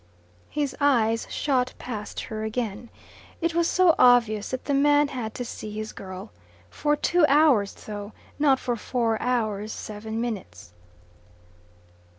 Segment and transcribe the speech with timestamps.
[0.49, 2.89] His eyes shot past her again.
[3.39, 6.31] It was so obvious that the man had to see his girl.
[6.71, 10.73] For two hours though not for four hours seven minutes.